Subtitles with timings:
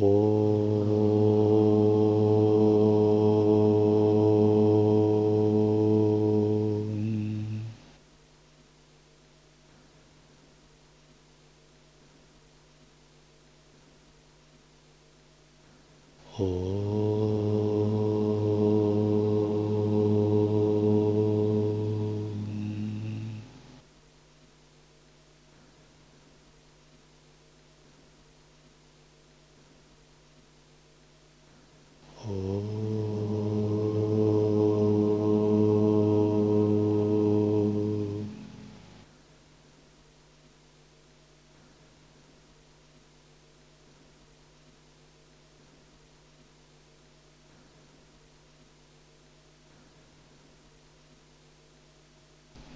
[0.00, 0.53] Oh.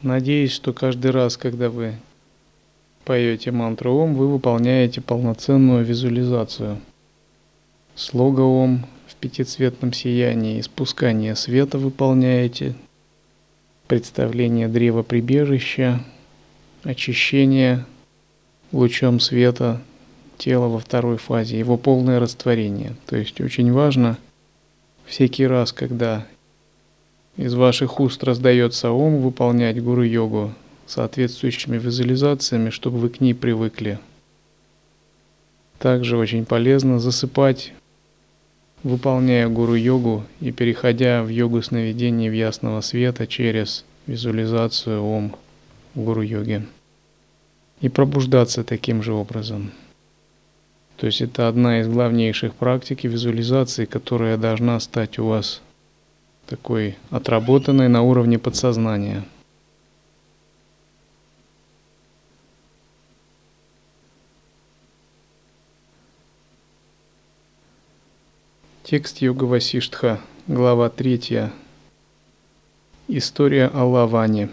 [0.02, 1.94] Надеюсь, что каждый раз, когда вы
[3.04, 6.78] поете мантру Ом, вы выполняете полноценную визуализацию.
[7.96, 12.74] Слога Ом в пятицветном сиянии, испускание света выполняете,
[13.88, 16.04] представление древа прибежища,
[16.84, 17.84] очищение
[18.70, 19.80] лучом света
[20.36, 22.94] тела во второй фазе, его полное растворение.
[23.06, 24.16] То есть очень важно
[25.06, 26.24] всякий раз, когда
[27.38, 30.52] из ваших уст раздается ом, выполнять гуру-йогу
[30.86, 34.00] соответствующими визуализациями, чтобы вы к ней привыкли.
[35.78, 37.72] Также очень полезно засыпать,
[38.82, 45.36] выполняя гуру-йогу и переходя в йогу сновидений в ясного света через визуализацию ом
[45.94, 46.66] в гуру-йоге.
[47.80, 49.70] И пробуждаться таким же образом.
[50.96, 55.62] То есть это одна из главнейших практик и визуализации, которая должна стать у вас
[56.48, 59.24] такой отработанной на уровне подсознания.
[68.82, 71.50] Текст Йога Васиштха, глава 3.
[73.08, 74.48] История о Лаване.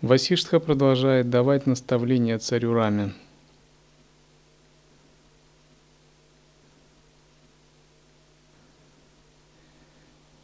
[0.00, 3.12] Васиштха продолжает давать наставления царю Раме.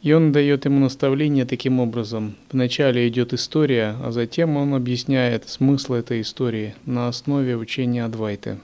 [0.07, 2.37] И он дает ему наставление таким образом.
[2.49, 8.57] Вначале идет история, а затем он объясняет смысл этой истории на основе учения Адвайты.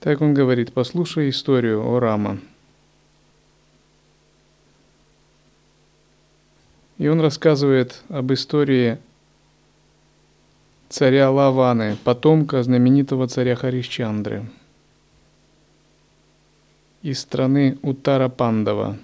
[0.00, 2.38] Так он говорит, послушай историю о Рама.
[6.96, 8.96] И он рассказывает об истории
[10.88, 14.46] царя Лаваны, потомка знаменитого царя Харишчандры–
[17.04, 18.96] из страны Уттара Пандава.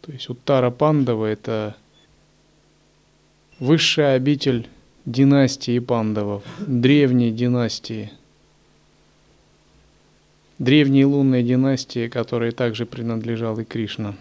[0.00, 1.76] То есть Уттара Пандава– это
[3.60, 4.68] высшая обитель
[5.04, 8.10] династии пандавов, древней династии,
[10.58, 14.16] древней лунной династии, которой также принадлежал и Кришна.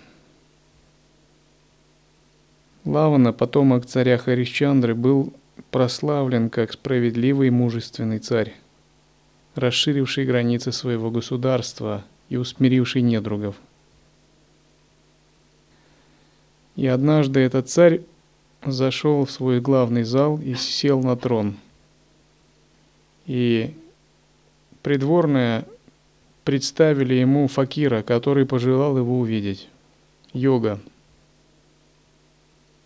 [2.85, 5.33] Лавана, потомок царя Харишчандры, был
[5.71, 8.53] прославлен как справедливый и мужественный царь,
[9.55, 13.55] расширивший границы своего государства– и усмиривший недругов.
[16.75, 18.01] И однажды этот царь
[18.65, 21.55] зашел в свой главный зал и сел на трон.
[23.25, 23.73] И
[24.83, 25.65] придворные
[26.43, 29.67] представили ему факира, который пожелал его увидеть.
[30.33, 30.79] Йога.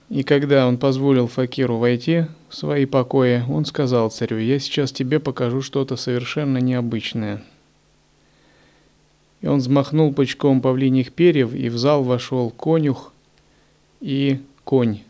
[0.09, 5.19] И когда он позволил факиру войти в свои покои, он сказал царю, я сейчас тебе
[5.19, 7.43] покажу что-то совершенно необычное–
[9.41, 13.11] и он взмахнул пучком павлиньих перьев, и в зал вошел конюх
[13.99, 15.01] и конь.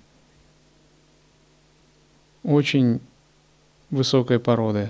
[2.43, 3.01] Очень
[3.89, 4.89] высокой породы.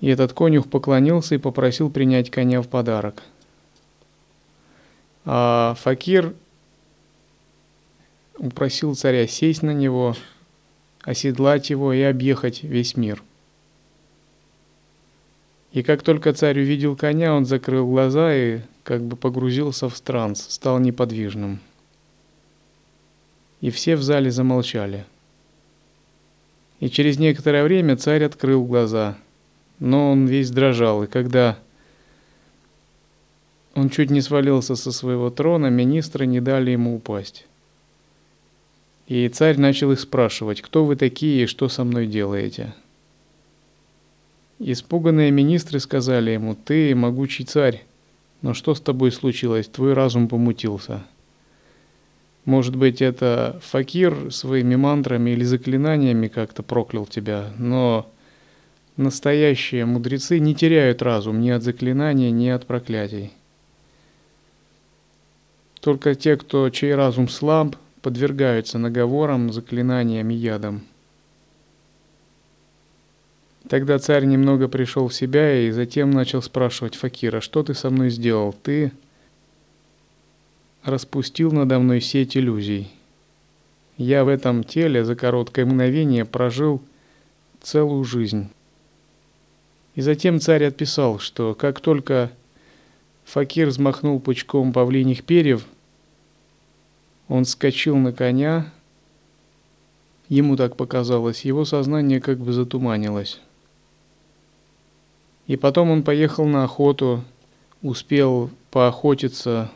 [0.00, 3.24] И этот конюх поклонился и попросил принять коня в подарок.
[5.24, 6.34] А факир
[8.38, 10.14] упросил царя сесть на него,
[11.02, 13.22] оседлать его и объехать весь мир.
[15.72, 20.46] И как только царь увидел коня, он закрыл глаза и как бы погрузился в транс,
[20.48, 21.60] стал неподвижным.
[23.60, 25.04] И все в зале замолчали.
[26.80, 29.18] И через некоторое время царь открыл глаза,
[29.80, 31.58] но он весь дрожал, и когда
[33.74, 37.46] он чуть не свалился со своего трона, министры не дали ему упасть.
[39.06, 42.74] И царь начал их спрашивать, кто вы такие и что со мной делаете.
[44.58, 47.84] Испуганные министры сказали ему, «Ты могучий царь,
[48.42, 49.68] но что с тобой случилось?
[49.68, 51.04] Твой разум помутился».
[52.44, 58.10] Может быть, это факир своими мантрами или заклинаниями как-то проклял тебя, но
[58.96, 63.32] настоящие мудрецы не теряют разум ни от заклинания, ни от проклятий.
[65.80, 70.82] Только те, кто чей разум слаб, подвергаются наговорам, заклинаниям и ядам.
[73.68, 78.08] Тогда царь немного пришел в себя и затем начал спрашивать Факира, что ты со мной
[78.08, 78.54] сделал?
[78.54, 78.92] Ты
[80.82, 82.90] распустил надо мной сеть иллюзий.
[83.98, 86.80] Я в этом теле за короткое мгновение прожил
[87.60, 88.48] целую жизнь.
[89.94, 92.30] И затем царь отписал, что как только
[93.26, 95.66] Факир взмахнул пучком павлиних перьев,
[97.28, 98.72] он скочил на коня,
[100.30, 103.42] ему так показалось, его сознание как бы затуманилось.
[105.48, 107.24] И потом он поехал на охоту,
[107.82, 109.72] успел поохотиться,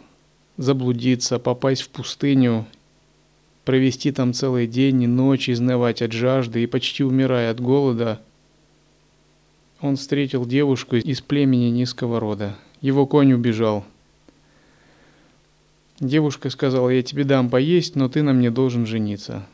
[0.59, 2.67] заблудиться, попасть в пустыню,
[3.65, 8.21] провести там целый день и ночь, изнывать от жажды и почти умирая от голода,
[9.81, 12.55] он встретил девушку из племени низкого рода.
[12.81, 13.85] Его конь убежал.
[15.99, 19.47] Девушка сказала, я тебе дам поесть, но ты на мне должен жениться.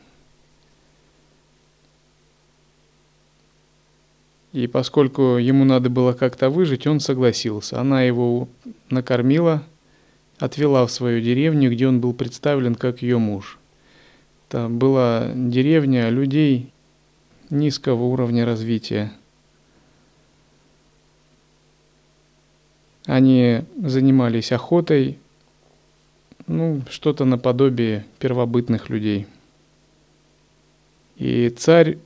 [4.51, 7.79] И поскольку ему надо было как-то выжить, он согласился.
[7.79, 8.47] Она его
[8.89, 9.63] накормила,
[10.39, 13.59] отвела в свою деревню, где он был представлен как ее муж.
[14.47, 16.71] Это была деревня людей
[17.51, 19.11] низкого уровня развития.
[23.05, 25.19] Они занимались охотой,
[26.47, 29.27] ну, что-то наподобие первобытных людей.
[31.15, 31.97] И царь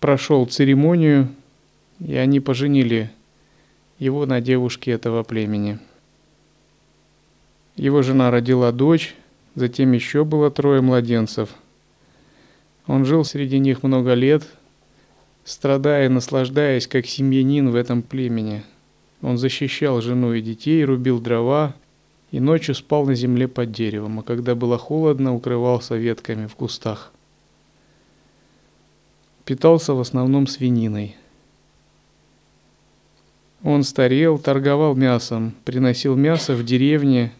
[0.00, 1.28] прошел церемонию,
[2.00, 3.10] и они поженили
[3.98, 5.78] его на девушке этого племени.
[7.76, 9.14] Его жена родила дочь,
[9.54, 11.50] затем еще было трое младенцев.
[12.86, 14.46] Он жил среди них много лет,
[15.44, 18.62] страдая и наслаждаясь как семьянин в этом племени.
[19.22, 21.74] Он защищал жену и детей, рубил дрова
[22.30, 27.12] и ночью спал на земле под деревом, а когда было холодно, укрывался ветками в кустах
[29.46, 31.16] питался в основном свининой.
[33.62, 37.32] Он старел, торговал мясом, приносил мясо в деревне,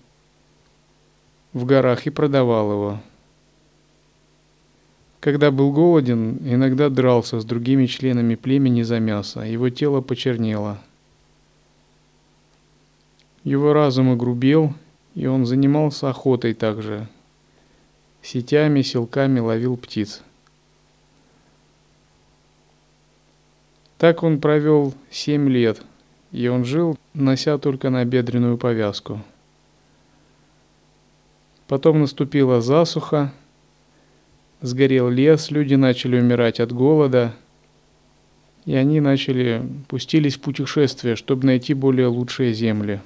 [1.52, 3.00] в горах и продавал его.
[5.20, 10.78] Когда был голоден, иногда дрался с другими членами племени за мясо, его тело почернело.
[13.42, 14.72] Его разум огрубел,
[15.16, 17.08] и он занимался охотой также.
[18.22, 20.22] Сетями, силками ловил птиц.
[23.98, 25.82] Так он провел семь лет,
[26.30, 29.22] и он жил, нося только набедренную повязку.
[31.66, 33.32] Потом наступила засуха,
[34.60, 37.34] сгорел лес, люди начали умирать от голода,
[38.66, 43.00] и они начали, пустились в путешествие, чтобы найти более лучшие земли.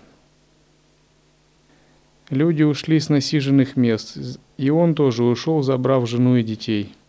[2.31, 6.93] Люди ушли с насиженных мест, и он тоже ушел, забрав жену и детей–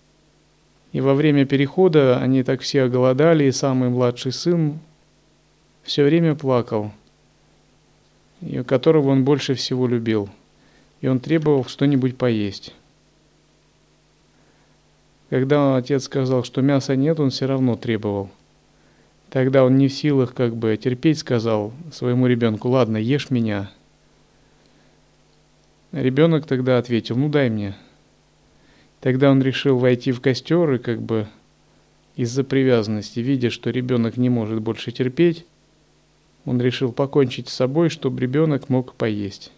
[0.91, 4.79] и во время перехода они так все оголодали, и самый младший сын
[5.83, 6.91] все время плакал,
[8.41, 10.29] и которого он больше всего любил.
[10.99, 12.75] И он требовал что-нибудь поесть.
[15.29, 18.29] Когда отец сказал, что мяса нет, он все равно требовал.
[19.29, 23.71] Тогда он не в силах как бы терпеть, сказал своему ребенку, ладно, ешь меня.
[25.93, 27.75] Ребенок тогда ответил, ну дай мне.
[29.01, 31.27] Тогда он решил войти в костер и как бы
[32.15, 35.45] из-за привязанности, видя, что ребенок не может больше терпеть,
[36.45, 39.51] он решил покончить с собой, чтобы ребенок мог поесть.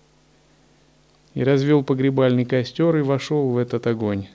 [1.34, 4.28] И развел погребальный костер и вошел в этот огонь.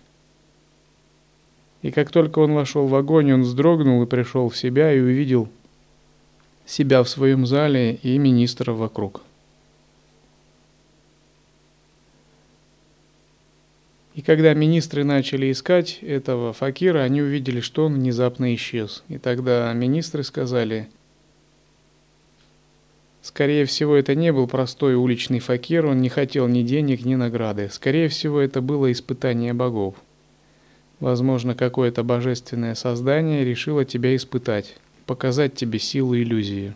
[1.81, 5.49] И как только он вошел в огонь, он вздрогнул и пришел в себя и увидел
[6.67, 9.23] себя в своем зале и министра вокруг.
[14.19, 19.05] И когда министры начали искать этого факира, они увидели, что он внезапно исчез.
[19.09, 20.89] И тогда министры сказали,
[23.23, 27.69] скорее всего, это не был простой уличный факир, он не хотел ни денег, ни награды.
[27.71, 29.95] Скорее всего, это было испытание богов.
[30.99, 36.75] Возможно, какое-то божественное создание решило тебя испытать, показать тебе силу иллюзии.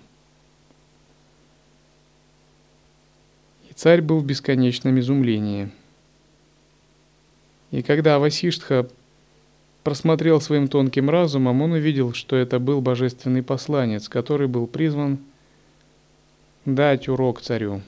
[3.69, 5.71] И царь был в бесконечном изумлении–
[7.73, 8.87] и когда Васиштха
[9.83, 15.19] просмотрел своим тонким разумом, он увидел, что это был божественный посланец, который был призван
[16.67, 17.81] дать урок царю.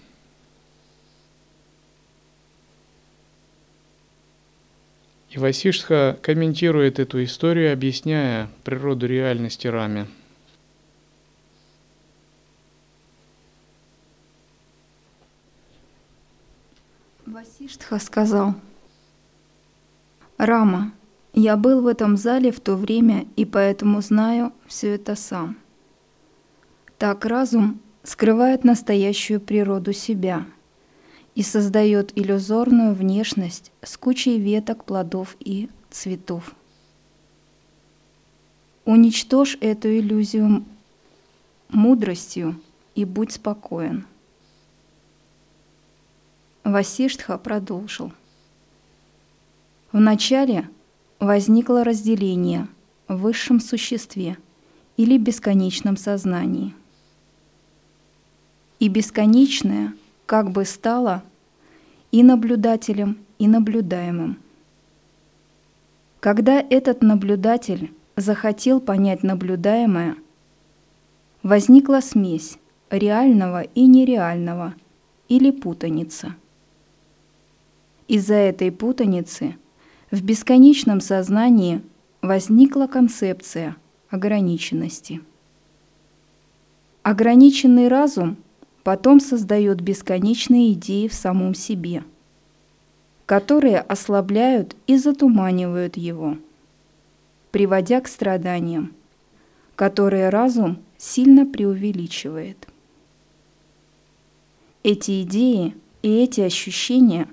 [5.29, 10.07] И Васиштха комментирует эту историю, объясняя природу реальности Раме.
[17.27, 18.55] Васиштха сказал,
[20.37, 20.93] «Рама,
[21.33, 25.57] я был в этом зале в то время и поэтому знаю все это сам.
[26.99, 30.47] Так разум скрывает настоящую природу себя
[31.35, 36.55] и создает иллюзорную внешность с кучей веток, плодов и цветов.
[38.85, 40.65] Уничтожь эту иллюзию
[41.69, 42.61] мудростью
[42.95, 44.07] и будь спокоен.
[46.63, 48.13] Васиштха продолжил.
[49.95, 50.69] Вначале
[51.21, 52.67] возникло разделение
[53.07, 54.37] в высшем существе
[54.97, 56.75] или бесконечном сознании.
[58.81, 59.95] И бесконечное
[60.27, 61.23] как бы стало
[62.11, 64.39] и наблюдателем, и наблюдаемым.
[66.19, 70.17] Когда этот наблюдатель захотел понять наблюдаемое,
[71.45, 72.59] возникла смесь
[72.91, 74.75] реального и нереального
[75.29, 76.35] или путаница.
[78.09, 79.55] Из-за этой путаницы–
[80.15, 81.83] в бесконечном сознании
[82.23, 83.75] возникла концепция
[84.11, 85.21] ограниченности.
[87.03, 88.37] Ограниченный разум
[88.85, 92.05] потом создает бесконечные идеи в самом себе,
[93.27, 96.39] которые ослабляют и затуманивают его,
[97.51, 98.93] приводя к страданиям,
[99.75, 102.69] которые разум сильно преувеличивает.
[104.85, 107.27] Эти идеи и эти ощущения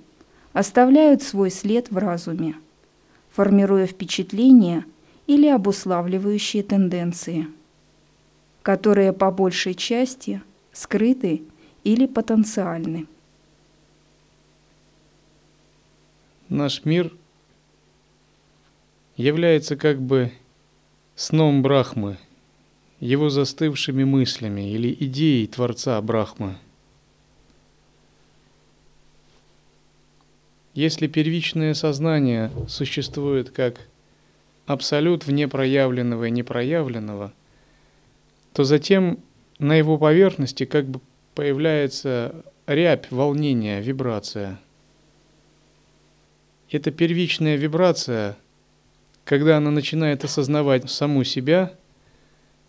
[0.51, 2.55] оставляют свой след в разуме–
[3.31, 4.85] формируя впечатления
[5.27, 7.47] или обуславливающие тенденции,
[8.61, 11.43] которые по большей части скрыты
[11.83, 13.07] или потенциальны.
[16.49, 17.13] Наш мир
[19.15, 20.31] является как бы
[21.15, 22.17] сном Брахмы,
[22.99, 26.57] его застывшими мыслями или идеей Творца Брахмы–
[30.73, 33.81] Если первичное сознание существует как
[34.65, 37.33] абсолют вне проявленного и непроявленного,
[38.53, 39.19] то затем
[39.59, 41.01] на его поверхности как бы
[41.35, 44.59] появляется рябь, волнение, вибрация.
[46.69, 48.37] Эта первичная вибрация,
[49.25, 51.73] когда она начинает осознавать саму себя,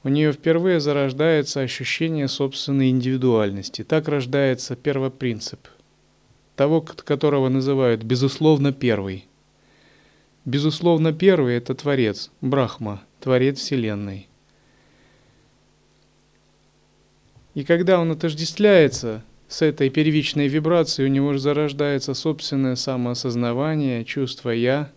[0.03, 3.85] у нее впервые зарождается ощущение собственной индивидуальности.
[3.85, 5.69] Так рождается первопринцип–
[6.57, 9.27] того, которого называют безусловно первый.
[10.45, 14.29] Безусловно первый– это Творец, Брахма, Творец Вселенной.
[17.55, 24.51] И когда он отождествляется с этой первичной вибрацией, у него же зарождается собственное самоосознавание, чувство
[24.51, 24.91] «я»,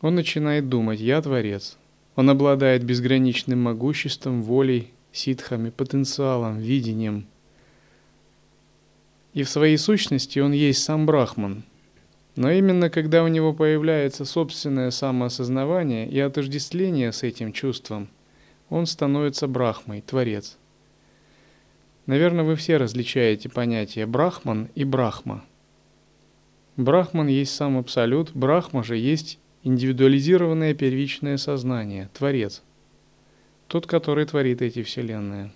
[0.00, 1.76] он начинает думать «я Творец».
[2.16, 7.26] Он обладает безграничным могуществом, волей, ситхами, потенциалом, видением–
[9.32, 11.64] и в своей сущности он есть сам Брахман.
[12.36, 18.08] Но именно когда у него появляется собственное самоосознавание и отождествление с этим чувством,
[18.68, 20.56] он становится Брахмой, Творец.
[22.06, 25.44] Наверное, вы все различаете понятия Брахман и Брахма.
[26.76, 32.62] Брахман есть сам Абсолют, Брахма же есть индивидуализированное первичное сознание, Творец.
[33.66, 35.52] Тот, который творит эти вселенные.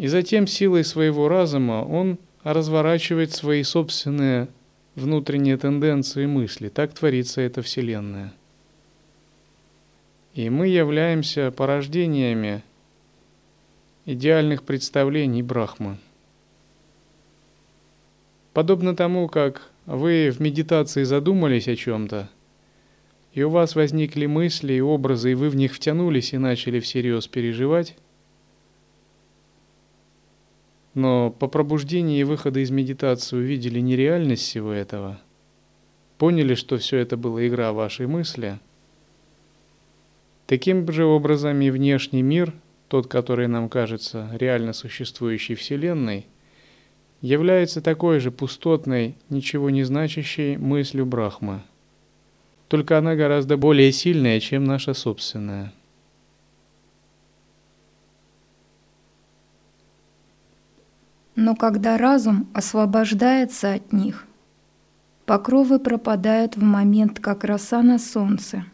[0.00, 4.48] И затем силой своего разума он разворачивает свои собственные
[4.94, 6.70] внутренние тенденции мысли.
[6.70, 8.32] Так творится эта Вселенная.
[10.32, 12.62] И мы являемся порождениями
[14.06, 15.98] идеальных представлений Брахмы.
[18.54, 22.30] Подобно тому, как вы в медитации задумались о чем-то,
[23.34, 27.26] и у вас возникли мысли и образы, и вы в них втянулись и начали всерьез
[27.26, 27.98] переживать,
[30.94, 35.20] но по пробуждении и выхода из медитации увидели нереальность всего этого,
[36.18, 38.58] поняли, что все это была игра вашей мысли,
[40.46, 42.52] таким же образом и внешний мир,
[42.88, 46.26] тот, который нам кажется реально существующей Вселенной,
[47.20, 51.62] является такой же пустотной, ничего не значащей мыслью Брахма.
[52.68, 55.72] Только она гораздо более сильная, чем наша собственная–
[61.36, 64.26] Но когда разум освобождается от них,
[65.26, 68.64] покровы пропадают в момент, как роса на солнце,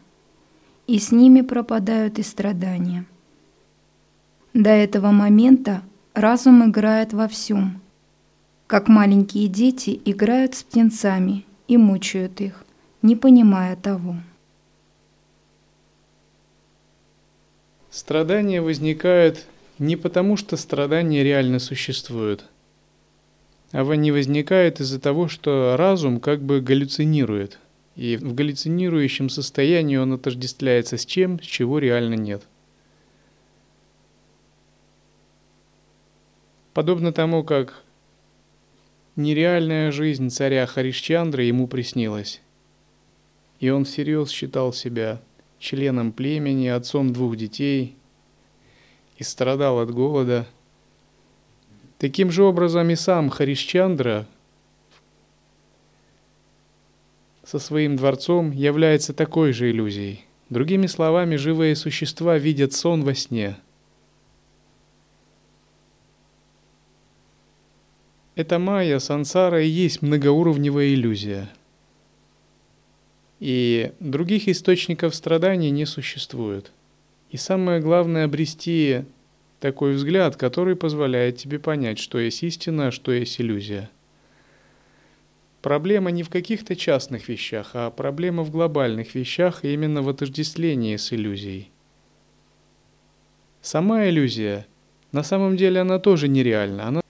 [0.87, 3.05] и с ними пропадают и страдания.
[4.53, 5.83] До этого момента
[6.13, 7.79] разум играет во всем,
[8.65, 12.65] как маленькие дети играют с птенцами и мучают их,
[13.01, 14.15] не понимая того.
[17.91, 19.45] Страдания возникают
[19.79, 22.45] не потому, что страдания реально существуют,
[23.71, 27.59] а они возникают из-за того, что разум как бы галлюцинирует,
[27.95, 32.43] и в галлюцинирующем состоянии он отождествляется с чем, с чего реально нет.
[36.73, 37.83] Подобно тому, как
[39.15, 42.41] нереальная жизнь царя Харишчандры ему приснилась,
[43.59, 45.19] и он всерьез считал себя
[45.59, 47.95] членом племени, отцом двух детей–
[49.17, 50.47] и страдал от голода.
[51.97, 54.27] Таким же образом и сам Харишчандра
[57.43, 60.25] со своим дворцом является такой же иллюзией.
[60.49, 63.57] Другими словами, живые существа видят сон во сне.
[68.35, 71.49] Это майя, сансара и есть многоуровневая иллюзия.
[73.39, 76.71] И других источников страданий не существует.
[77.29, 79.03] И самое главное обрести
[79.59, 83.89] такой взгляд, который позволяет тебе понять, что есть истина, а что есть иллюзия.
[85.61, 90.95] Проблема не в каких-то частных вещах, а проблема в глобальных вещах и именно в отождествлении
[90.95, 91.69] с иллюзией.
[93.61, 94.65] Сама иллюзия,
[95.11, 96.87] на самом деле она тоже нереальна.
[96.87, 97.01] Она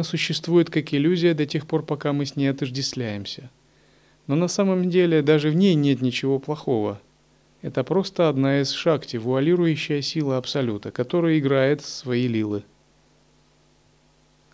[0.00, 3.50] существует как иллюзия до тех пор, пока мы с ней отождествляемся.
[4.26, 6.98] Но на самом деле даже в ней нет ничего плохого–
[7.62, 12.64] это просто одна из шакти, вуалирующая сила Абсолюта, которая играет свои лилы.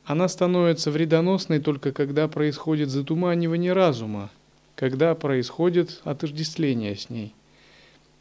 [0.05, 4.31] Она становится вредоносной только когда происходит затуманивание разума,
[4.75, 7.35] когда происходит отождествление с ней.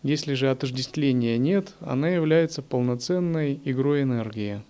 [0.04, 4.62] Если же отождествления нет, она является полноценной игрой энергии.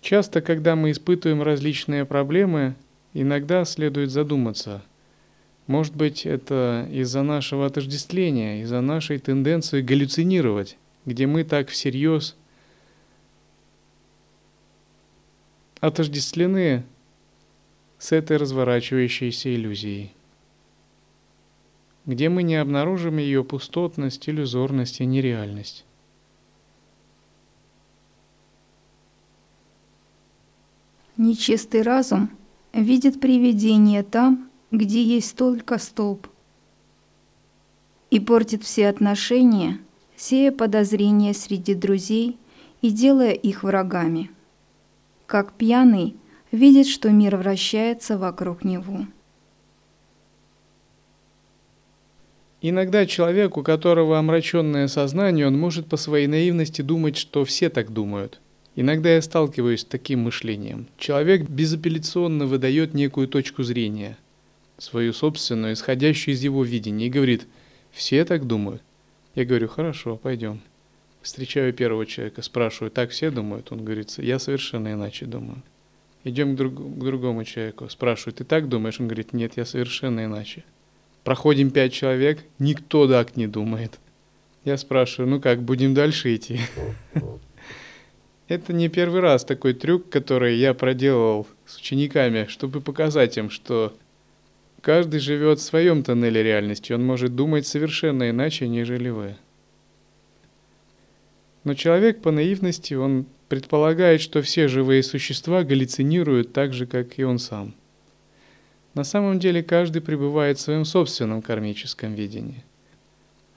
[0.00, 2.74] Часто, когда мы испытываем различные проблемы,
[3.12, 4.82] Иногда следует задуматься,
[5.70, 12.36] может быть, это из-за нашего отождествления, из-за нашей тенденции галлюцинировать, где мы так всерьез
[15.78, 16.84] отождествлены
[17.98, 20.12] с этой разворачивающейся иллюзией,
[22.04, 25.84] где мы не обнаружим ее пустотность, иллюзорность и нереальность.
[31.16, 32.30] Нечистый разум–
[32.72, 36.28] видит привидение там, где есть только столб,
[38.10, 39.78] и портит все отношения,
[40.16, 42.38] сея подозрения среди друзей
[42.82, 44.30] и делая их врагами.
[45.26, 46.16] Как пьяный
[46.50, 49.06] видит, что мир вращается вокруг него.
[52.62, 57.90] Иногда человек, у которого омраченное сознание, он может по своей наивности думать, что все так
[57.92, 58.40] думают–
[58.76, 60.86] Иногда я сталкиваюсь с таким мышлением.
[60.96, 64.16] Человек безапелляционно выдает некую точку зрения,
[64.78, 67.46] свою собственную, исходящую из его видения, и говорит,
[67.90, 68.82] все так думают.
[69.34, 70.60] Я говорю, хорошо, пойдем.
[71.22, 73.72] Встречаю первого человека, спрашиваю, так все думают?
[73.72, 75.62] Он говорит, я совершенно иначе думаю.
[76.24, 79.00] Идем к, друг, к другому человеку, спрашиваю, ты так думаешь?
[79.00, 80.64] Он говорит, нет, я совершенно иначе.
[81.24, 83.98] Проходим пять человек, никто так не думает.
[84.64, 86.60] Я спрашиваю, ну как, будем дальше идти?
[88.50, 93.96] Это не первый раз такой трюк, который я проделывал с учениками, чтобы показать им, что
[94.80, 99.36] каждый живет в своем тоннеле реальности, он может думать совершенно иначе, нежели вы.
[101.62, 107.22] Но человек по наивности, он предполагает, что все живые существа галлюцинируют так же, как и
[107.22, 107.72] он сам.
[108.94, 112.64] На самом деле каждый пребывает в своем собственном кармическом видении.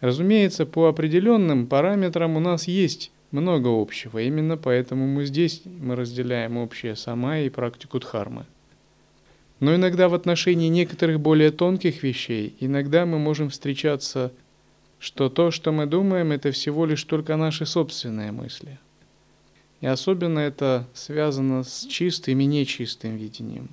[0.01, 4.19] Разумеется, по определенным параметрам у нас есть много общего.
[4.19, 8.45] Именно поэтому мы здесь мы разделяем общее сама и практику дхармы.
[9.59, 14.31] Но иногда в отношении некоторых более тонких вещей, иногда мы можем встречаться,
[14.99, 18.79] что то, что мы думаем, это всего лишь только наши собственные мысли.
[19.81, 23.69] И особенно это связано с чистым и нечистым видением.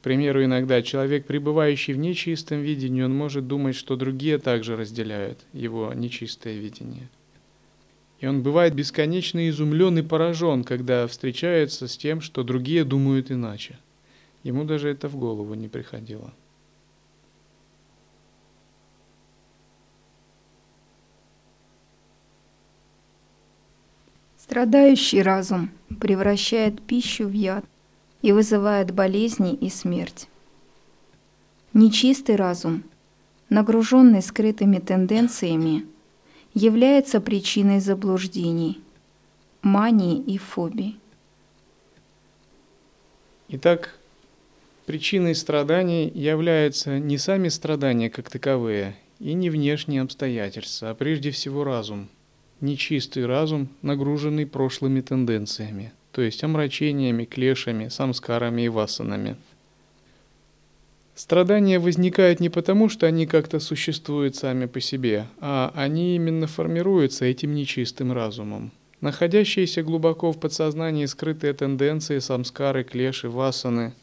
[0.00, 5.38] К примеру, иногда человек, пребывающий в нечистом видении, он может думать, что другие также разделяют
[5.52, 7.08] его нечистое видение–
[8.20, 13.78] и он бывает бесконечно изумлен и поражен, когда встречается с тем, что другие думают иначе.
[14.42, 16.32] Ему даже это в голову не приходило.
[24.36, 27.64] Страдающий разум превращает пищу в яд
[28.22, 30.26] и вызывает болезни и смерть.
[31.74, 32.82] Нечистый разум,
[33.48, 35.86] нагруженный скрытыми тенденциями–
[36.58, 38.80] является причиной заблуждений,
[39.62, 40.98] мании и фобий.
[43.48, 43.96] Итак,
[44.86, 51.62] причиной страданий являются не сами страдания как таковые и не внешние обстоятельства, а прежде всего
[51.62, 52.08] разум,
[52.60, 59.36] нечистый разум, нагруженный прошлыми тенденциями, то есть омрачениями, клешами, самскарами и васанами–
[61.18, 67.24] Страдания возникают не потому, что они как-то существуют сами по себе, а они именно формируются
[67.24, 68.70] этим нечистым разумом.
[69.00, 73.94] Находящиеся глубоко в подсознании скрытые тенденции, самскары, клеши, васаны,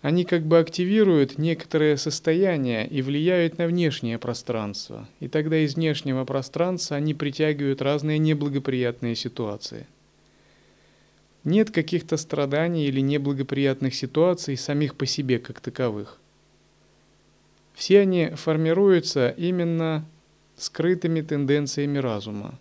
[0.00, 5.06] они как бы активируют некоторое состояние и влияют на внешнее пространство.
[5.20, 9.86] И тогда из внешнего пространства они притягивают разные неблагоприятные ситуации–
[11.46, 16.18] нет каких-то страданий или неблагоприятных ситуаций самих по себе как таковых.
[17.72, 20.04] Все они формируются именно
[20.56, 22.58] скрытыми тенденциями разума.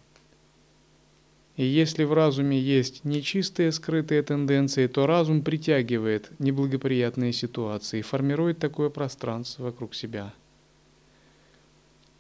[1.58, 8.90] И если в разуме есть нечистые скрытые тенденции, то разум притягивает неблагоприятные ситуации формирует такое
[8.90, 10.32] пространство вокруг себя.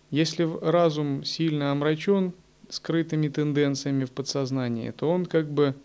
[0.10, 2.34] Если разум сильно омрачен
[2.70, 5.76] скрытыми тенденциями в подсознании, то он как бы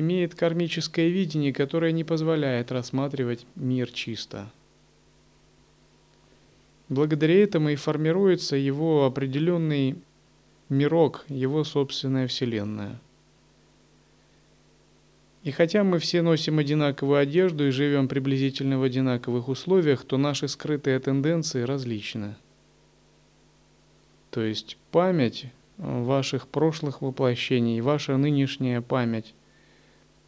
[0.00, 4.50] имеет кармическое видение, которое не позволяет рассматривать мир чисто.
[6.88, 9.96] Благодаря этому и формируется его определенный
[10.68, 13.00] мирок, его собственная вселенная.
[15.42, 20.48] И хотя мы все носим одинаковую одежду и живем приблизительно в одинаковых условиях, то наши
[20.48, 22.34] скрытые тенденции различны.
[24.30, 25.46] То есть память
[25.78, 29.34] ваших прошлых воплощений, ваша нынешняя память–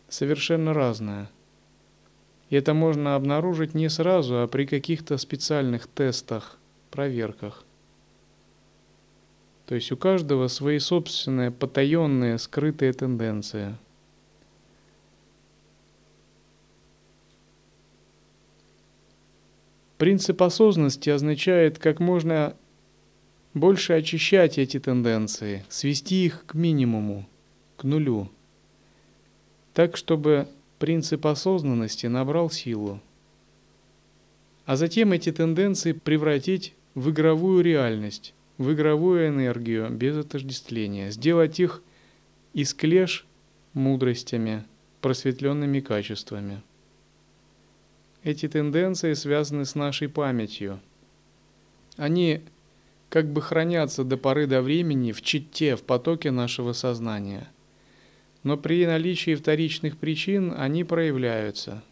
[0.09, 1.31] совершенно разная.
[2.51, 6.59] И это можно обнаружить не сразу, а при каких-то специальных тестах,
[6.91, 7.65] проверках.
[9.67, 13.77] То есть у каждого свои собственные потаенные, скрытые тенденции.
[19.99, 22.57] Принцип осознанности означает как можно
[23.53, 27.29] больше очищать эти тенденции, свести их к минимуму,
[27.77, 28.31] к нулю–
[29.79, 30.49] так, чтобы
[30.81, 33.01] принцип осознанности набрал силу.
[34.67, 41.81] А затем эти тенденции превратить в игровую реальность, в игровую энергию без отождествления, сделать их
[42.55, 43.25] из клеш
[43.73, 44.65] мудростями,
[45.01, 46.61] просветленными качествами.
[48.25, 50.81] Эти тенденции связаны с нашей памятью.
[51.97, 52.41] Они
[53.11, 57.49] как бы хранятся до поры до времени в чите, в потоке нашего сознания–
[58.43, 61.83] но при наличии вторичных причин они проявляются.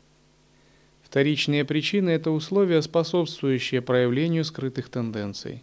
[1.02, 5.62] Вторичные причины– это условия, способствующие проявлению скрытых тенденций.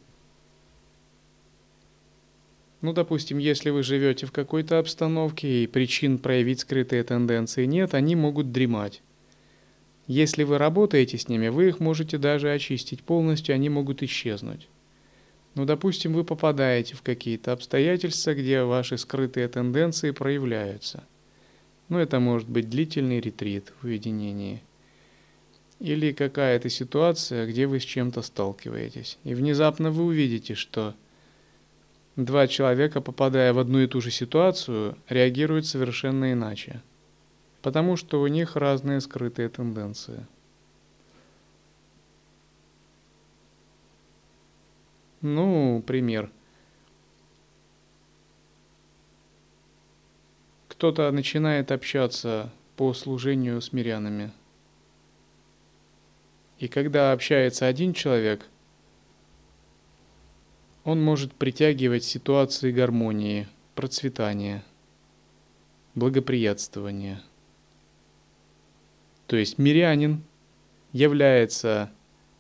[2.81, 8.15] Ну, допустим, если вы живете в какой-то обстановке и причин проявить скрытые тенденции нет, они
[8.15, 9.01] могут дремать.
[10.07, 14.67] Если вы работаете с ними, вы их можете даже очистить полностью, они могут исчезнуть.
[15.55, 21.03] Ну, допустим, вы попадаете в какие-то обстоятельства, где ваши скрытые тенденции проявляются.
[21.89, 24.63] Ну, это может быть длительный ретрит в уединении.
[25.79, 29.19] Или какая-то ситуация, где вы с чем-то сталкиваетесь.
[29.23, 30.95] И внезапно вы увидите, что
[32.15, 36.81] два человека, попадая в одну и ту же ситуацию, реагируют совершенно иначе.
[37.61, 40.25] Потому что у них разные скрытые тенденции.
[45.23, 46.29] Ну, пример.
[50.67, 54.33] Кто-то начинает общаться по служению с мирянами.
[56.59, 58.45] И когда общается один человек,
[60.83, 64.61] он может притягивать ситуации гармонии, процветания,
[65.95, 67.23] благоприятствования.
[69.27, 70.21] То есть мирянин
[70.91, 71.93] является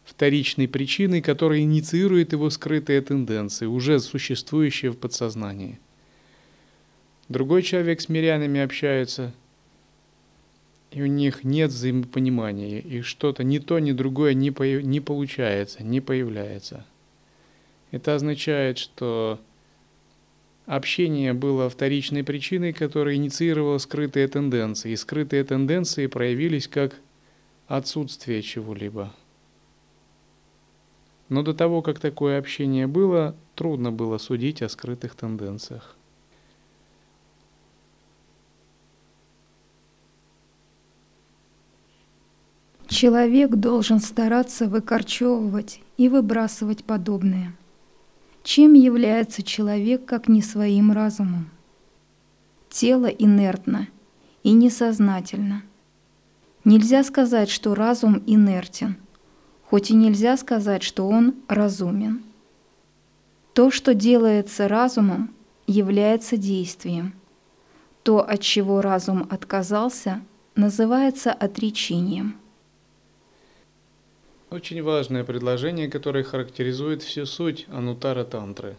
[0.05, 5.79] вторичной причиной, которая инициирует его скрытые тенденции, уже существующие в подсознании.
[7.29, 9.33] Другой человек с мирянами общается,
[10.91, 15.83] и у них нет взаимопонимания, и что-то ни то, ни другое не, по, не получается,
[15.83, 16.85] не появляется.
[17.91, 19.39] Это означает, что
[20.65, 26.95] общение было вторичной причиной, которая инициировала скрытые тенденции, и скрытые тенденции проявились как
[27.67, 29.13] отсутствие чего-либо.
[31.29, 35.95] Но до того, как такое общение было, трудно было судить о скрытых тенденциях.
[42.87, 47.55] Человек должен стараться выкорчевывать и выбрасывать подобное.
[48.43, 51.49] Чем является человек, как не своим разумом?
[52.69, 53.87] Тело инертно
[54.43, 55.63] и несознательно.
[56.65, 58.97] Нельзя сказать, что разум инертен,
[59.73, 62.21] хоть и нельзя сказать, что он разумен.
[63.55, 65.33] То, что делается разумом,
[65.65, 67.15] является действием.
[68.03, 70.21] То, от чего разум отказался,
[70.55, 72.35] называется отречением.
[74.51, 78.75] Очень важное предложение, которое характеризует всю суть анутара тантры.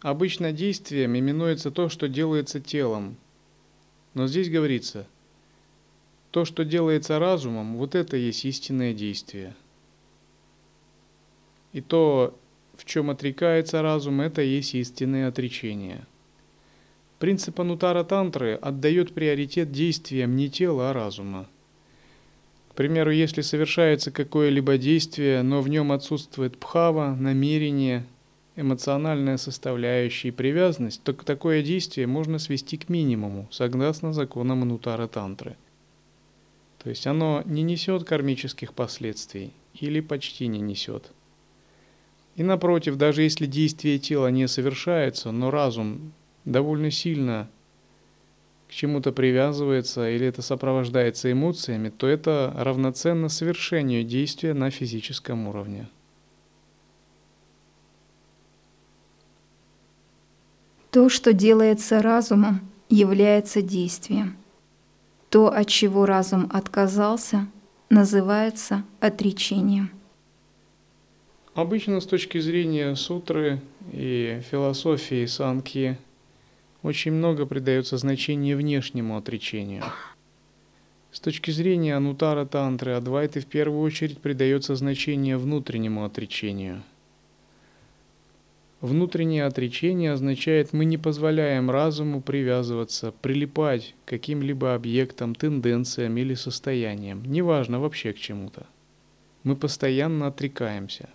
[0.00, 3.14] Обычно действием именуется то, что делается телом.
[4.14, 5.06] Но здесь говорится,
[6.34, 9.54] то, что делается разумом, вот это есть истинное действие.
[11.72, 12.36] И то,
[12.76, 16.04] в чем отрекается разум, это есть истинное отречение.
[17.20, 21.46] Принцип анутара тантры отдает приоритет действиям не тела, а разума.
[22.70, 28.04] К примеру, если совершается какое-либо действие, но в нем отсутствует пхава, намерение,
[28.56, 35.54] эмоциональная составляющая и привязанность, то такое действие можно свести к минимуму, согласно законам Анутара Тантры.
[36.84, 41.12] То есть оно не несет кармических последствий или почти не несет.
[42.36, 46.12] И напротив, даже если действие тела не совершается, но разум
[46.44, 47.48] довольно сильно
[48.68, 55.88] к чему-то привязывается или это сопровождается эмоциями, то это равноценно совершению действия на физическом уровне.
[60.90, 64.36] То, что делается разумом, является действием.
[65.34, 67.48] То, от чего разум отказался,
[67.90, 69.90] называется отречением.
[71.54, 73.60] Обычно с точки зрения сутры
[73.92, 75.98] и философии санки
[76.84, 79.82] очень много придается значения внешнему отречению.
[81.10, 86.84] С точки зрения Анутара Тантры Адвайты в первую очередь придается значение внутреннему отречению.
[88.84, 97.24] Внутреннее отречение означает, мы не позволяем разуму привязываться, прилипать к каким-либо объектам, тенденциям или состояниям,
[97.24, 98.66] неважно вообще к чему-то.
[99.42, 101.08] Мы постоянно отрекаемся.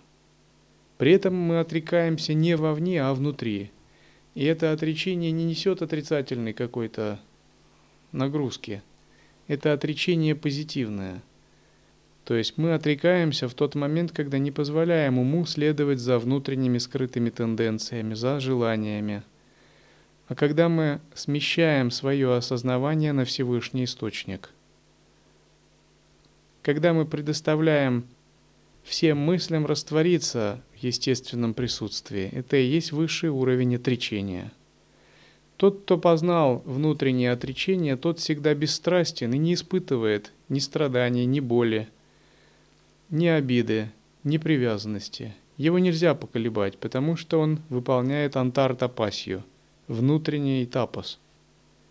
[0.98, 3.70] При этом мы отрекаемся не вовне, а внутри–
[4.34, 7.20] и это отречение не несет отрицательной какой-то
[8.12, 8.82] нагрузки.
[9.48, 11.22] Это отречение позитивное.
[12.24, 17.30] То есть мы отрекаемся в тот момент, когда не позволяем уму следовать за внутренними скрытыми
[17.30, 19.22] тенденциями, за желаниями.
[20.28, 24.50] А когда мы смещаем свое осознавание на Всевышний Источник.
[26.62, 28.04] Когда мы предоставляем
[28.82, 32.28] всем мыслям раствориться в естественном присутствии.
[32.32, 34.52] Это и есть высший уровень отречения.
[35.56, 41.88] Тот, кто познал внутреннее отречение, тот всегда бесстрастен и не испытывает ни страданий, ни боли,
[43.10, 43.90] ни обиды,
[44.22, 45.34] ни привязанности.
[45.56, 49.42] Его нельзя поколебать, потому что он выполняет антар-тапасью,
[49.88, 51.18] внутренний тапос.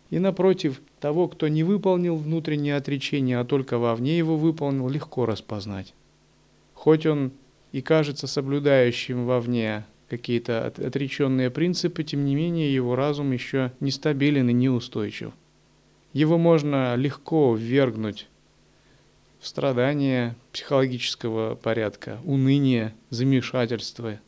[0.10, 5.94] И напротив, того, кто не выполнил внутреннее отречение, а только вовне его выполнил, легко распознать.
[6.74, 7.32] Хоть он
[7.72, 14.54] и кажется соблюдающим вовне какие-то отреченные принципы, тем не менее его разум еще нестабилен и
[14.54, 15.32] неустойчив.
[16.14, 18.28] Его можно легко ввергнуть
[19.42, 24.20] страдания психологического порядка, уныние, замешательство,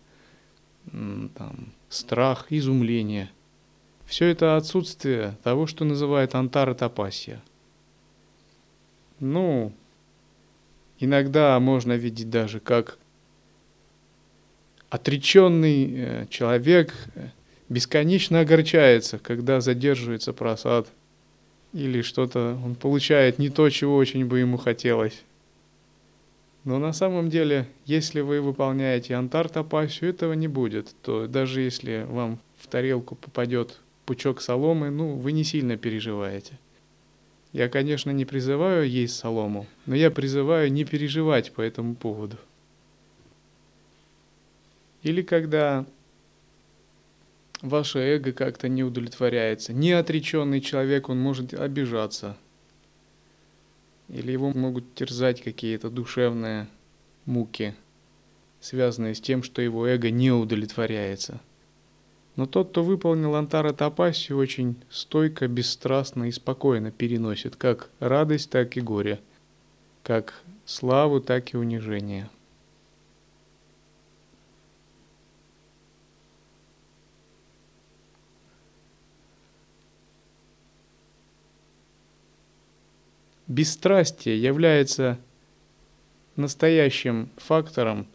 [0.85, 3.29] там, страх, изумление.
[4.05, 7.41] Все это отсутствие того, что называют антаротопасия.
[9.19, 9.71] Ну,
[10.99, 12.97] иногда можно видеть даже, как
[14.89, 17.29] отреченный э, человек э,
[17.69, 20.89] бесконечно огорчается, когда задерживается просад
[21.73, 25.23] или что-то он получает не то, чего очень бы ему хотелось.
[26.63, 30.93] Но на самом деле, если вы выполняете антар-тапасию, этого не будет.
[31.01, 36.59] То даже если вам в тарелку попадет пучок соломы, ну, вы не сильно переживаете.
[37.51, 42.37] Я, конечно, не призываю есть солому, но я призываю не переживать по этому поводу.
[45.03, 45.85] Или когда
[47.61, 49.73] ваше эго как-то не удовлетворяется.
[49.73, 52.37] Неотреченный человек, он может обижаться.
[54.09, 56.67] Или его могут терзать какие-то душевные
[57.25, 57.75] муки,
[58.59, 61.39] связанные с тем, что его эго не удовлетворяется–
[62.35, 68.77] но тот, кто выполнил Антара Тапасию, очень стойко, бесстрастно и спокойно переносит как радость, так
[68.77, 69.19] и горе,
[70.03, 72.29] как славу, так и унижение.
[83.51, 85.19] Бесстрастие является
[86.37, 88.07] настоящим фактором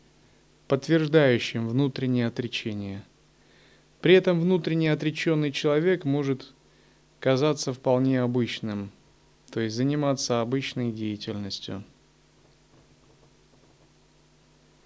[0.66, 3.05] подтверждающим внутреннее отречение.
[4.01, 6.55] При этом внутренне отреченный человек может
[7.20, 8.90] казаться вполне обычным,
[9.51, 11.85] то есть заниматься обычной деятельностью.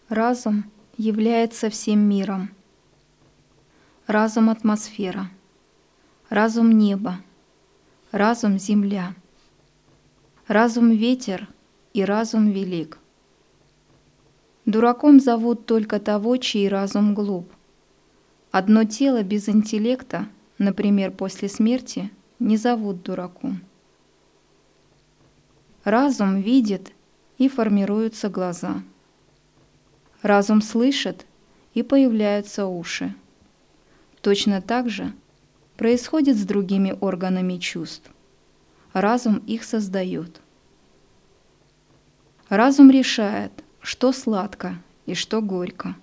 [0.09, 2.51] Разум является всем миром.
[4.09, 5.31] Разум– атмосфера.
[6.29, 7.21] Разум– небо.
[8.11, 9.15] Разум– земля.
[10.51, 11.47] Разум– ветер
[11.95, 12.99] и разум велик.
[14.67, 17.49] Дураком зовут только того, чей разум глуп.
[18.51, 20.27] Одно тело без интеллекта,
[20.59, 22.11] например, после смерти,
[22.41, 23.61] не зовут дураком.
[25.85, 26.91] Разум видит
[27.39, 28.83] и формируются глаза.
[30.21, 31.27] Разум слышит
[31.75, 33.15] и появляются уши.
[34.21, 35.13] Точно так же
[35.77, 38.11] происходит с другими органами чувств.
[38.93, 40.41] Разум их создает.
[42.49, 44.75] Разум решает, что сладко
[45.07, 45.95] и что горько,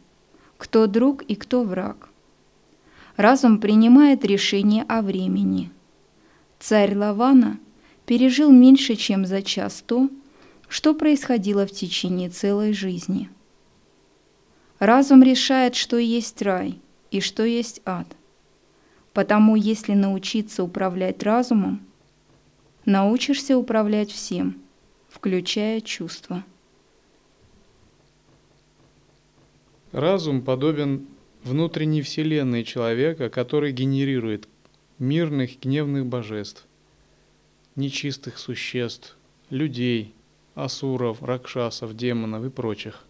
[0.58, 2.10] кто друг и кто враг.
[3.18, 5.70] Разум принимает решение о времени.
[6.60, 7.60] Царь Лавана
[8.06, 10.10] пережил меньше, чем за час то,
[10.70, 13.30] что происходило в течение целой жизни.
[14.80, 16.80] Разум решает, что есть рай
[17.12, 18.08] и что есть ад.
[19.14, 21.87] Потому если научиться управлять разумом,
[22.88, 24.60] научишься управлять всем–
[25.10, 26.44] включая чувства.
[29.92, 31.08] Разум подобен
[31.44, 34.48] внутренней вселенной человека, который генерирует
[35.00, 36.66] мирных гневных божеств,
[37.76, 39.18] нечистых существ,
[39.50, 40.14] людей,
[40.56, 43.04] асуров, ракшасов, демонов и прочих.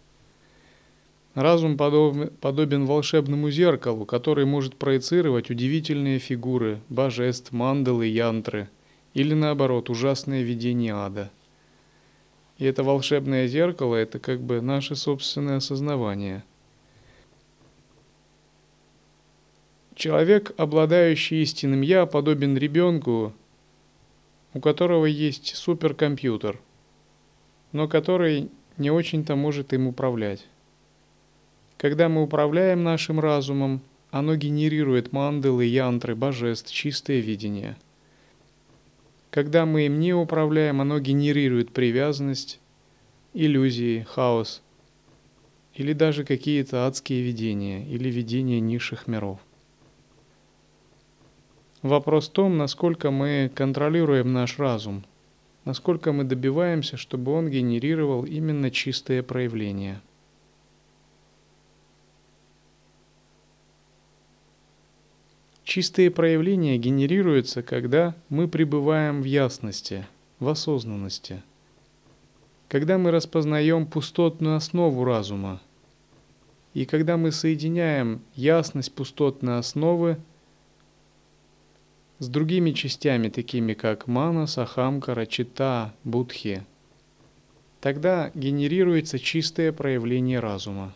[1.34, 8.68] Разум подобен волшебному зеркалу, который может проецировать удивительные фигуры, божеств, мандалы, янтры,
[9.18, 11.30] или наоборот, ужасное видение ада–
[12.58, 16.42] и это волшебное зеркало– это как бы наше собственное осознавание.
[19.94, 23.32] Человек, обладающий истинным «я», подобен ребенку,
[24.54, 26.58] у которого есть суперкомпьютер,
[27.72, 30.44] но который не очень-то может им управлять.
[31.76, 37.76] Когда мы управляем нашим разумом, оно генерирует мандалы, янтры, божеств, чистое видение–
[39.30, 42.60] когда мы им не управляем, оно генерирует привязанность,
[43.34, 44.62] иллюзии, хаос
[45.74, 49.38] или даже какие-то адские видения или видения низших миров.
[51.82, 55.04] Вопрос в том, насколько мы контролируем наш разум,
[55.64, 60.02] насколько мы добиваемся, чтобы он генерировал именно чистые проявления–
[65.68, 70.06] Чистые проявления генерируются, когда мы пребываем в ясности,
[70.40, 71.42] в осознанности.
[72.68, 75.60] Когда мы распознаем пустотную основу разума,
[76.72, 80.16] и когда мы соединяем ясность пустотной основы
[82.18, 86.64] с другими частями, такими как мана, сахамка, рачита, будхи,
[87.82, 90.94] тогда генерируется чистое проявление разума.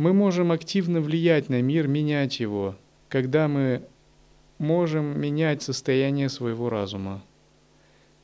[0.00, 2.74] Мы можем активно влиять на мир, менять его,
[3.10, 3.82] когда мы
[4.56, 7.22] можем менять состояние своего разума.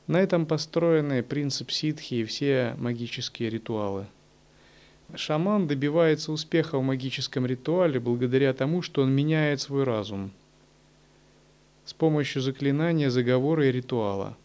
[0.07, 4.07] На этом построены принцип ситхи и все магические ритуалы.
[5.13, 10.31] Шаман добивается успеха в магическом ритуале благодаря тому, что он меняет свой разум
[11.85, 14.35] с помощью заклинания, заговора и ритуала.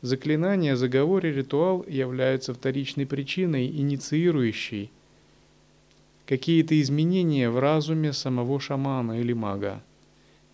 [0.00, 4.92] Заклинание, заговор и ритуал являются вторичной причиной, инициирующей–
[6.28, 9.82] какие-то изменения в разуме самого шамана или мага.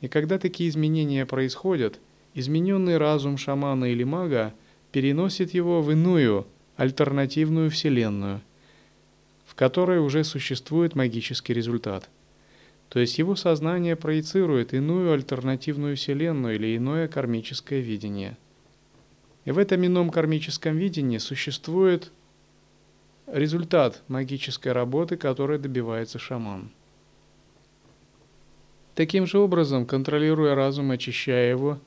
[0.01, 1.99] И когда такие изменения происходят,
[2.33, 4.55] измененный разум шамана или мага
[4.93, 8.41] переносит его в иную, альтернативную вселенную,
[9.45, 12.09] в которой уже существует магический результат.
[12.89, 18.37] То есть его сознание проецирует иную альтернативную вселенную или иное кармическое видение.
[19.45, 22.13] И в этом ином кармическом видении существует
[23.27, 26.71] результат магической работы, которой добивается шаман.
[28.95, 31.81] Таким же образом, контролируя разум, очищая его,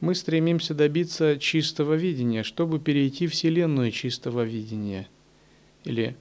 [0.00, 5.08] мы стремимся добиться чистого видения, чтобы перейти в Вселенную чистого видения
[5.84, 6.16] или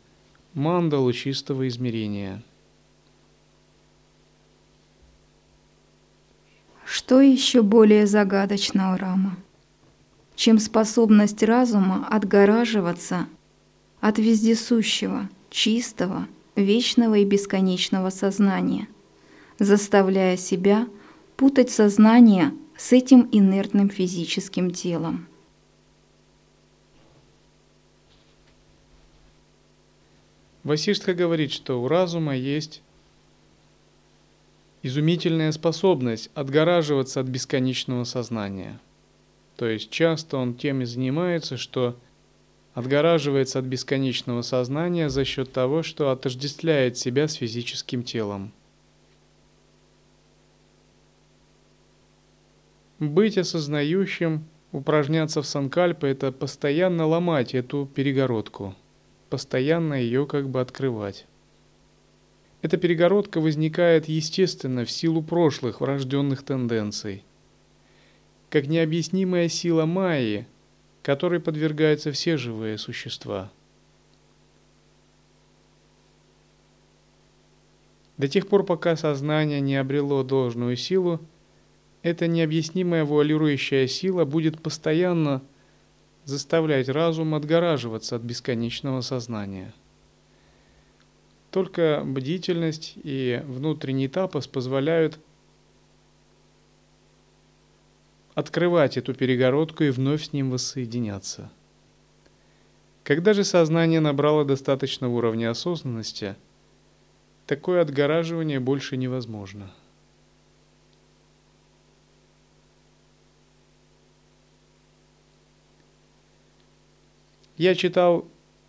[0.53, 2.43] мандалу чистого измерения.
[6.85, 9.37] Что еще более загадочного Рама,
[10.35, 13.27] чем способность разума отгораживаться
[14.01, 18.87] от вездесущего, чистого, вечного и бесконечного сознания,
[19.57, 20.87] заставляя себя
[21.35, 25.27] путать сознание с этим инертным физическим телом.
[30.63, 32.81] Васиштха говорит, что у разума есть
[34.83, 38.79] изумительная способность отгораживаться от бесконечного сознания.
[39.55, 41.97] То есть часто он тем и занимается, что
[42.79, 48.53] отгораживается от бесконечного сознания за счет того, что отождествляет себя с физическим телом.
[52.99, 58.75] Быть осознающим, упражняться в санкальпе– это постоянно ломать эту перегородку,
[59.29, 61.27] постоянно ее как бы открывать.
[62.61, 67.25] Эта перегородка возникает естественно в силу прошлых врожденных тенденций,
[68.49, 70.47] как необъяснимая сила Майи,
[71.01, 73.51] которой подвергаются все живые существа.
[78.17, 81.21] До тех пор, пока сознание не обрело должную силу,
[82.01, 85.41] эта необъяснимая вуалирующая сила будет постоянно
[86.25, 89.73] заставлять разум отгораживаться от бесконечного сознания.
[91.51, 95.17] Только бдительность и внутренний тапос позволяют
[98.39, 101.51] открывать эту перегородку и вновь с ним воссоединяться.
[103.03, 106.35] Когда же сознание набрало достаточного уровня осознанности,
[107.45, 109.71] такое отгораживание больше невозможно–
[117.59, 118.25] Я читал,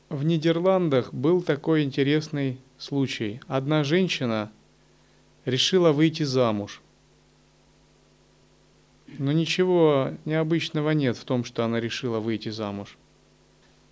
[0.08, 3.40] в Нидерландах был такой интересный случай.
[3.46, 4.50] Одна женщина
[5.44, 6.82] решила выйти замуж.
[9.18, 12.96] Но ничего необычного нет в том, что она решила выйти замуж.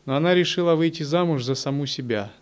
[0.05, 2.33] Но она решила выйти замуж за саму себя.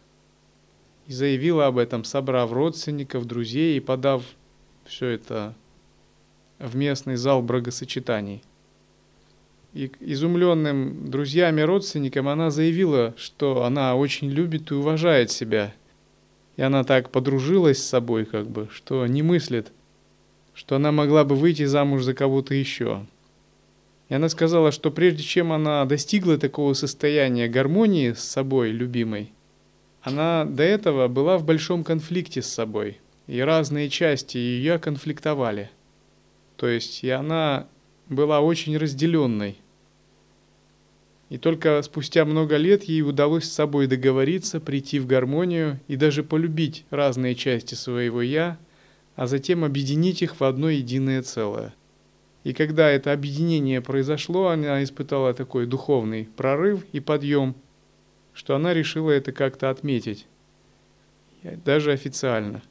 [1.06, 4.22] И заявила об этом, собрав родственников, друзей и подав
[4.84, 5.54] все это
[6.58, 8.42] в местный зал брагосочетаний–
[9.76, 15.74] и изумленным друзьям и родственникам она заявила, что она очень любит и уважает себя.
[16.56, 19.72] И она так подружилась с собой, как бы, что не мыслит,
[20.56, 23.04] что она могла бы выйти замуж за кого-то еще.
[24.08, 29.32] И она сказала, что прежде чем она достигла такого состояния гармонии с собой, любимой,
[30.00, 35.70] она до этого была в большом конфликте с собой, и разные части ее конфликтовали.
[36.56, 37.66] То есть и она
[38.08, 39.58] была очень разделенной.
[41.28, 46.22] И только спустя много лет ей удалось с собой договориться, прийти в гармонию и даже
[46.22, 48.56] полюбить разные части своего «я»,
[49.16, 51.74] а затем объединить их в одно единое целое.
[52.44, 57.56] И когда это объединение произошло, она испытала такой духовный прорыв и подъем,
[58.32, 60.26] что она решила это как-то отметить,
[61.42, 62.62] даже официально.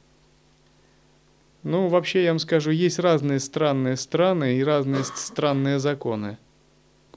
[1.62, 6.38] Ну, вообще, я вам скажу, есть разные странные страны и разные странные законы–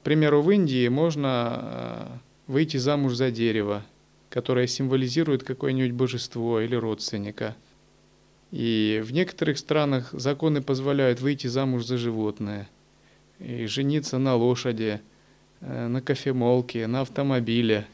[0.00, 2.06] к примеру, в Индии можно э,
[2.46, 3.84] выйти замуж за дерево,
[4.30, 7.54] которое символизирует какое-нибудь божество или родственника.
[8.50, 12.68] И в некоторых странах законы позволяют выйти замуж за животное
[13.38, 15.00] и жениться на лошади,
[15.60, 17.86] э, на кофемолке, на автомобиле.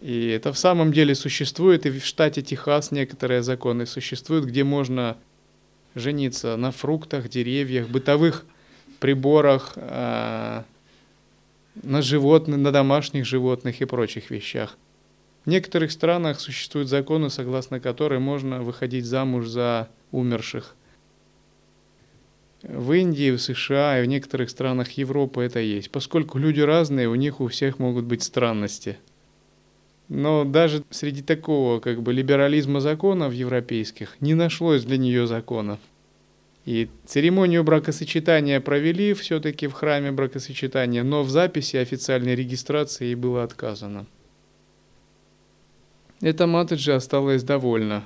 [0.00, 5.16] И это в самом деле существует, и в штате Техас некоторые законы существуют, где можно
[5.94, 8.44] жениться на фруктах, деревьях, бытовых
[9.00, 10.62] приборах, э,
[11.82, 14.76] на животных, на домашних животных и прочих вещах.
[15.44, 20.76] В некоторых странах существуют законы, согласно которым можно выходить замуж за умерших.
[22.62, 25.90] В Индии, в США и в некоторых странах Европы это есть.
[25.90, 28.98] Поскольку люди разные, у них у всех могут быть странности.
[30.08, 35.78] Но даже среди такого как бы либерализма законов европейских не нашлось для нее законов.
[36.66, 44.06] И церемонию бракосочетания провели все-таки в храме бракосочетания, но в записи официальной регистрации было отказано.
[46.22, 48.04] Эта Матаджи осталась довольна.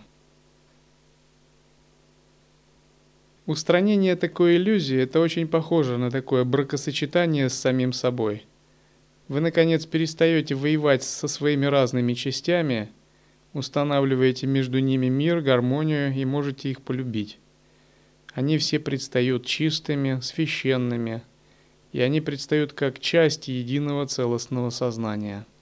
[3.47, 8.47] Устранение такой иллюзии– это очень похоже на такое бракосочетание с самим собой.
[9.27, 12.89] Вы, наконец, перестаете воевать со своими разными частями,
[13.53, 17.39] устанавливаете между ними мир, гармонию и можете их полюбить.
[18.33, 21.23] Они все предстают чистыми, священными,
[21.91, 25.47] и они предстают как части единого целостного сознания–